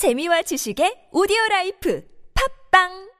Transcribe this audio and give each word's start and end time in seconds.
재미와 0.00 0.40
지식의 0.40 1.08
오디오 1.12 1.36
라이프 1.50 2.02
팝빵 2.72 3.10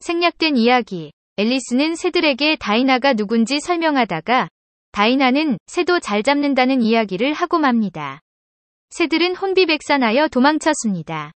생략된 0.00 0.58
이야기. 0.58 1.10
앨리스는 1.38 1.94
새들에게 1.94 2.56
다이나가 2.56 3.14
누군지 3.14 3.60
설명하다가 3.60 4.50
다이나는 4.92 5.56
새도 5.64 6.00
잘 6.00 6.22
잡는다는 6.22 6.82
이야기를 6.82 7.32
하고 7.32 7.58
맙니다. 7.58 8.20
새들은 8.90 9.36
혼비백산하여 9.36 10.28
도망쳤습니다. 10.28 11.32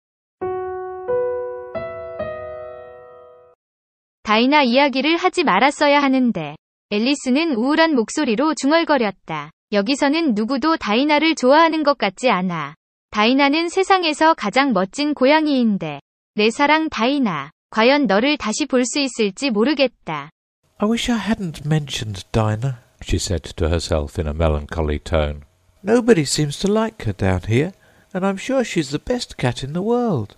다이나 4.31 4.63
이야기를 4.63 5.17
하지 5.17 5.43
말았어야 5.43 6.01
하는데 6.01 6.55
앨리스는 6.91 7.57
우울한 7.57 7.97
목소리로 7.97 8.55
중얼거렸다. 8.55 9.51
여기서는 9.73 10.35
누구도 10.37 10.77
다이나를 10.77 11.35
좋아하는 11.35 11.83
것 11.83 11.99
같지 11.99 12.31
않아. 12.31 12.77
다이나는 13.11 13.69
세상에서 13.69 14.35
가장 14.35 14.73
멋진 14.73 15.15
고양이인데 15.15 15.99
내 16.37 16.51
사랑 16.51 16.89
다이나. 16.91 17.51
과연 17.71 18.07
너를 18.07 18.37
다시 18.37 18.67
볼 18.67 18.85
수 18.85 19.01
있을지 19.01 19.51
모르겠다. 19.51 20.31
I 20.79 20.89
wish 20.89 21.11
I 21.11 21.19
hadn't 21.19 21.67
mentioned 21.67 22.23
Dinah, 22.31 22.77
she 23.03 23.17
said 23.17 23.53
to 23.57 23.67
herself 23.67 24.17
in 24.17 24.29
a 24.29 24.33
melancholy 24.33 25.01
tone. 25.01 25.41
Nobody 25.83 26.23
seems 26.23 26.57
to 26.61 26.73
like 26.73 27.05
her 27.05 27.17
down 27.17 27.41
here, 27.49 27.73
and 28.15 28.25
I'm 28.25 28.39
sure 28.39 28.63
she's 28.63 28.91
the 28.91 29.03
best 29.03 29.37
cat 29.37 29.65
in 29.65 29.73
the 29.73 29.83
world. 29.83 30.37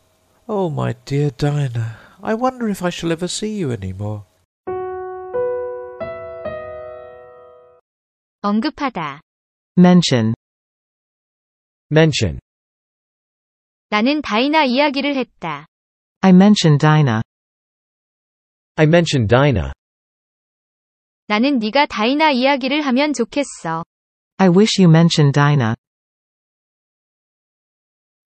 Oh, 0.48 0.70
my 0.70 0.95
dear 1.05 1.29
Dinah, 1.29 2.02
I 2.22 2.34
wonder 2.34 2.70
if 2.70 2.84
I 2.84 2.90
shall 2.90 3.12
ever 3.12 3.28
see 3.28 3.60
you 3.60 3.72
any 3.72 3.94
more. 3.94 4.24
언급하다. 8.42 9.22
mention, 9.78 10.34
mention, 11.92 12.40
나는 13.90 14.22
다이나 14.22 14.66
이야기를 14.66 15.16
했다. 15.16 15.66
I 16.22 16.31
mentioned 16.31 16.80
Dinah. 16.80 17.22
I 18.76 18.86
mentioned 18.86 19.28
Dinah. 19.28 19.72
나는 21.28 21.59
네가 21.59 21.86
다이나 21.86 22.31
이야기를 22.31 22.81
하면 22.81 23.14
좋겠어. 23.14 23.86
I 24.38 24.50
wish 24.50 24.81
you 24.81 24.90
mentioned 24.90 25.34
Dinah. 25.34 25.76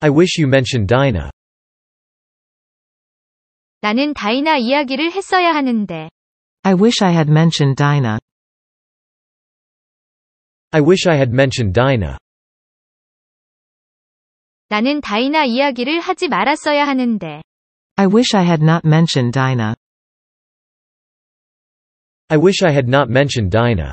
I 0.00 0.10
wish 0.10 0.40
you 0.40 0.48
mentioned 0.48 0.86
Dinah. 0.86 1.30
나는 3.83 4.13
다이나 4.13 4.55
이야기를 4.55 5.11
했어야 5.11 5.53
하는데. 5.53 6.09
I 6.61 6.73
wish 6.73 7.03
I 7.03 7.11
had 7.11 7.29
mentioned 7.29 7.75
Dinah. 7.75 8.17
I 10.71 10.81
wish 10.81 11.05
I 11.09 11.17
had 11.17 11.33
mentioned 11.33 11.73
Dinah. 11.73 12.15
나는 14.69 15.01
다이나 15.01 15.43
이야기를 15.43 15.99
하지 15.99 16.29
말았어야 16.29 16.87
하는데. 16.87 17.41
I 17.97 18.05
wish 18.07 18.33
I 18.37 18.45
had 18.45 18.63
not 18.63 18.87
mentioned 18.87 19.33
Dinah. 19.33 19.75
I 22.29 22.37
wish 22.39 22.63
I 22.63 22.71
had 22.71 22.87
not 22.87 23.11
mentioned 23.11 23.51
Dinah. 23.51 23.91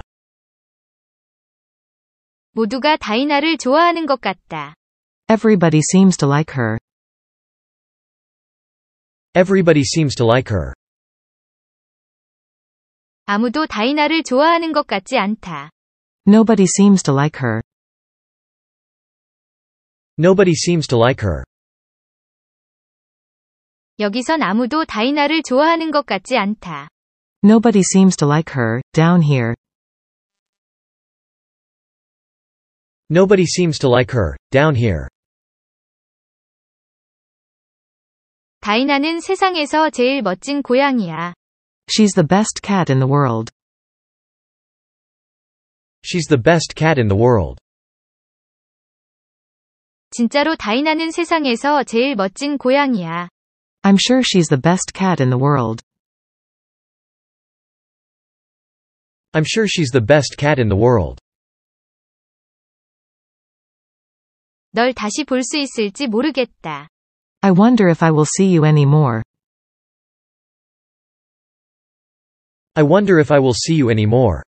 모두가 2.52 2.96
다이나를 2.96 3.58
좋아하는 3.58 4.06
것 4.06 4.20
같다. 4.20 4.76
Everybody 5.28 5.80
seems 5.92 6.16
to 6.18 6.28
like 6.28 6.54
her. 6.54 6.78
Everybody 9.33 9.81
seems 9.81 10.15
to 10.15 10.25
like 10.25 10.53
her. 10.53 10.73
아무도 13.25 13.65
다이나를 13.65 14.23
좋아하는 14.23 14.71
것 14.71 14.87
같지 14.87 15.17
않다. 15.17 15.71
Nobody 16.27 16.65
seems 16.65 17.03
to 17.03 17.13
like 17.13 17.39
her. 17.41 17.61
Nobody 20.17 20.53
seems 20.53 20.87
to 20.87 20.97
like 20.97 21.25
her. 21.27 21.43
여기선 23.99 24.41
아무도 24.41 24.85
다이나를 24.85 25.41
좋아하는 25.43 25.91
것 25.91 26.05
같지 26.05 26.37
않다. 26.37 26.89
Nobody 27.43 27.81
seems 27.81 28.15
to 28.17 28.27
like 28.27 28.53
her, 28.55 28.81
down 28.93 29.21
here. 29.21 29.55
Nobody 33.09 33.45
seems 33.45 33.77
to 33.79 33.89
like 33.89 34.13
her, 34.15 34.35
down 34.51 34.75
here. 34.75 35.07
다이나는 38.61 39.19
세상에서 39.19 39.89
제일 39.89 40.21
멋진 40.21 40.61
고양이야. 40.61 41.33
She's 41.87 42.15
the 42.15 42.27
best 42.27 42.61
cat 42.63 42.91
in 42.91 42.99
the 42.99 43.09
world. 43.09 43.51
She's 46.03 46.27
the 46.27 46.41
best 46.41 46.73
cat 46.75 46.99
in 46.99 47.07
the 47.07 47.19
world. 47.19 47.61
진짜로 50.11 50.55
다이나는 50.55 51.11
세상에서 51.11 51.83
제일 51.83 52.15
멋진 52.15 52.57
고양이야. 52.57 53.29
I'm 53.83 53.97
sure 53.99 54.21
she's 54.21 54.47
the 54.49 54.61
best 54.61 54.93
cat 54.93 55.21
in 55.21 55.29
the 55.29 55.39
world. 55.39 55.83
I'm 59.33 59.43
sure 59.45 59.67
she's 59.67 59.91
the 59.91 60.03
best 60.03 60.37
cat 60.39 60.59
in 60.59 60.69
the 60.69 60.79
world. 60.79 61.21
널 64.71 64.93
다시 64.93 65.23
볼 65.23 65.43
수 65.43 65.57
있을지 65.57 66.07
모르겠다. 66.07 66.89
I 67.41 67.51
wonder 67.51 67.87
if 67.89 68.01
I 68.01 68.11
will 68.11 68.25
see 68.25 68.47
you 68.47 68.65
any 68.65 68.85
more. 68.85 69.23
I 72.75 72.83
wonder 72.83 73.19
if 73.19 73.31
I 73.31 73.39
will 73.39 73.53
see 73.53 73.75
you 73.75 73.89
anymore. 73.89 74.43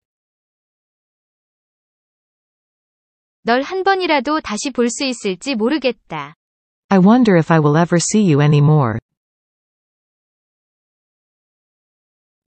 널 3.45 3.61
한 3.61 3.83
번이라도 3.83 4.39
다시 4.41 4.71
볼 4.71 4.89
수 4.89 5.03
있을지 5.03 5.55
모르겠다. 5.55 6.35
I 6.89 6.99
wonder 6.99 7.37
if 7.37 7.51
I 7.51 7.59
will 7.59 7.75
ever 7.75 7.97
see 7.99 8.21
you 8.23 8.39
any 8.41 8.61
more. 8.61 8.99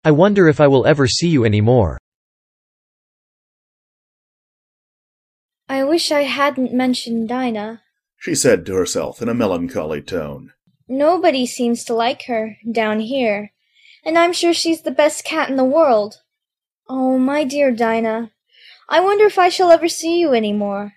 I 0.03 0.11
wonder 0.11 0.47
if 0.47 0.61
I 0.61 0.67
will 0.67 0.85
ever 0.85 1.07
see 1.07 1.29
you 1.29 1.43
anymore. 1.45 1.97
I 5.67 5.83
wish 5.83 6.11
I 6.11 6.23
hadn't 6.23 6.71
mentioned 6.71 7.27
Dinah. 7.27 7.81
she 8.20 8.34
said 8.34 8.66
to 8.66 8.74
herself 8.74 9.22
in 9.22 9.30
a 9.30 9.34
melancholy 9.34 10.02
tone. 10.02 10.52
Nobody 10.86 11.46
seems 11.46 11.84
to 11.84 11.94
like 11.94 12.24
her, 12.24 12.58
down 12.70 13.00
here, 13.00 13.52
and 14.04 14.18
I'm 14.18 14.34
sure 14.34 14.52
she's 14.52 14.82
the 14.82 14.90
best 14.90 15.24
cat 15.24 15.48
in 15.48 15.56
the 15.56 15.64
world. 15.64 16.16
Oh, 16.86 17.18
my 17.18 17.44
dear 17.44 17.72
Dinah, 17.72 18.30
I 18.90 19.00
wonder 19.00 19.24
if 19.24 19.38
I 19.38 19.48
shall 19.48 19.70
ever 19.70 19.88
see 19.88 20.20
you 20.20 20.32
any 20.32 20.52
more. 20.52 20.92